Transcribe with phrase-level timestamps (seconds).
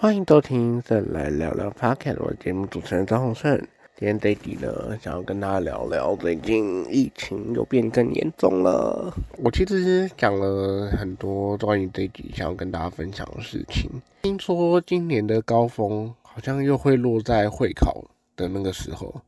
[0.00, 3.58] 欢迎收听《再来聊聊 Podcast，我节目主持人张宏胜。
[3.96, 9.12] 今天这集呢，想要跟大家聊聊最近疫情又变更严重了。
[9.38, 13.90] 我其实讲了很多关于这集想要跟大家分享的事情。
[14.22, 18.04] 听说今年的高峰好像又会落在会考
[18.36, 19.22] 的那个时候，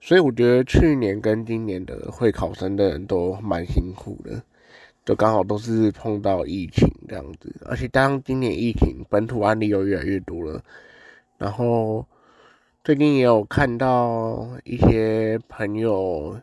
[0.00, 4.42] 所以我觉得去年跟今年的会考生的人都蛮辛苦的。
[5.10, 10.62] 就刚好都是碰到疫情这样子，而且当今年疫情本土案例又越来越多了，
[11.36, 12.06] 然后
[12.84, 16.40] 最近也有看到一些朋友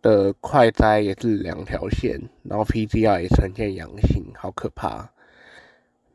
[0.00, 5.10] 的快筛也是两条线，然后 PCR 也呈现阳性，好可怕。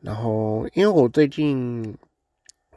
[0.01, 1.95] 然后因为我最近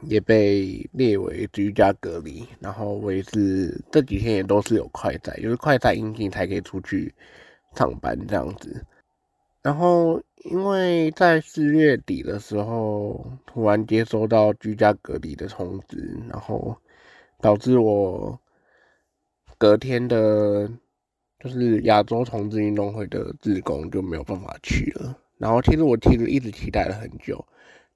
[0.01, 7.11] 也被列为居家隔离，然后我也是这几天也都是有快筛，就是快筛阴性才可以出去。
[7.77, 8.83] 上班这样子，
[9.61, 16.75] 然后因为在四月底的时候，突然接收到居家隔离的通知，然后
[17.39, 18.39] 导致我
[19.59, 20.67] 隔天的，
[21.39, 25.15] 就是亚洲同志运动会的志工就没有办法去了。
[25.37, 27.45] 然后其实我其实一直期待了很久，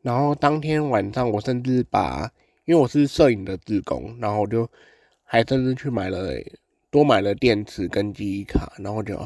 [0.02, 2.32] 然后当天晚上我甚至把，
[2.66, 4.70] 因为我是摄影的志工，然后我就
[5.24, 6.34] 还甚至去买了
[6.92, 9.18] 多买了电池跟记忆卡，然后就。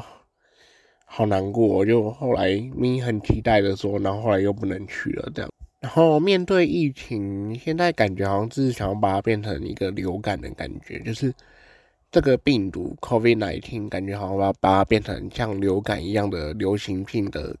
[1.16, 5.50] 好难过，就后来咪很期待的说，然后后来又不能去了这样。
[5.80, 11.32] 然后面对疫情，现在感觉好像是想要把它变成一个流感的感觉，就是
[12.10, 17.56] 这个病毒 COVID-19，感觉好像要把它变成像流感一样的流行性的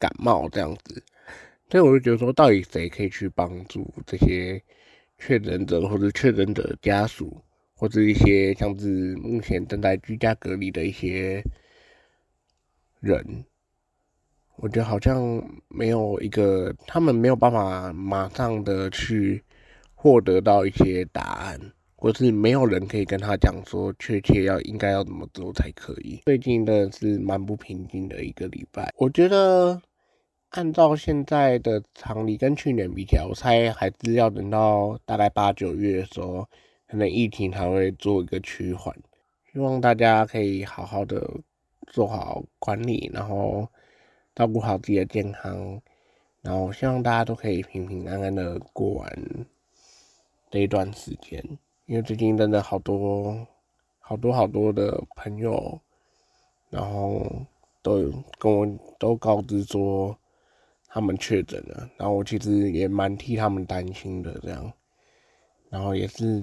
[0.00, 1.00] 感冒这样子。
[1.70, 4.60] 所以我就觉得说，到底谁可以去帮助这些
[5.20, 7.40] 确诊者或者确诊者家属，
[7.76, 11.40] 或者一些像是目前正在居家隔离的一些。
[13.00, 13.44] 人，
[14.56, 19.42] 我觉得好像没有一个，他们没有办法马上的去
[19.94, 21.60] 获得到一些答案，
[21.94, 26.22] 或是没有人可以跟他讲说确切要应该要怎么做才可以。
[26.24, 29.80] 最近的是蛮不平静的一个礼拜，我觉得
[30.50, 36.48] 按照现在的常理跟去年比起来，我猜还是要等到大概八九月的时候，
[36.88, 38.96] 可能疫情才会做一个趋缓。
[39.52, 41.30] 希望大家可以好好的。
[41.86, 43.66] 做好管理，然后
[44.34, 45.80] 照顾好自己的健康，
[46.42, 49.46] 然后希望大家都可以平平安安的过完
[50.50, 51.42] 这一段时间。
[51.86, 53.46] 因为最近真的好多
[54.00, 55.80] 好多好多的朋友，
[56.68, 57.24] 然后
[57.82, 58.66] 都跟我
[58.98, 60.18] 都告知说
[60.88, 64.72] 他们确诊了，然后我其实也蛮替他们担心的，这样，
[65.70, 66.42] 然后也是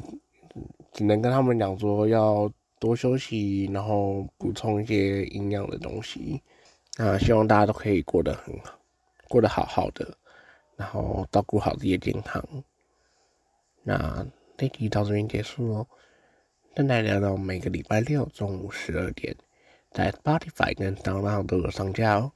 [0.93, 2.51] 只能跟他们讲说要。
[2.83, 6.41] 多休息，然后补充一些营养的东西。
[6.97, 8.77] 那希望大家都可以过得很好，
[9.29, 10.17] 过得好好的，
[10.75, 12.43] 然后照顾好自己的健康。
[13.83, 14.27] 那
[14.57, 15.87] 这集到这边结束喽。
[16.75, 19.33] 现在聊到每个礼拜六中午十二点，
[19.89, 22.33] 在 Spotify 跟 s o u n 都有上架哦。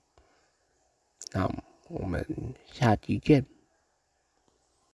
[1.33, 1.51] 那
[1.89, 2.25] 我们
[2.71, 3.45] 下集见。